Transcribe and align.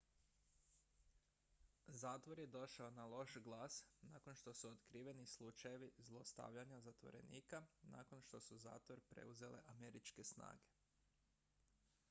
zatvor 1.97 2.39
je 2.39 2.47
došao 2.47 2.89
na 2.91 3.05
loš 3.05 3.35
glas 3.47 3.75
nakon 4.01 4.35
što 4.35 4.53
su 4.53 4.69
otkriveni 4.71 5.25
slučajevi 5.25 5.91
zlostavljanja 5.97 6.79
zatvorenika 6.87 7.61
nakon 7.81 8.21
što 8.21 8.39
su 8.41 8.57
zatvor 8.57 9.01
preuzele 9.09 9.61
američke 9.67 10.23
snage 10.23 10.73